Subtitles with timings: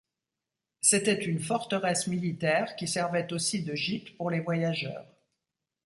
[0.81, 5.05] C'était une forteresse militaire qui servait aussi de gîte pour les voyageurs.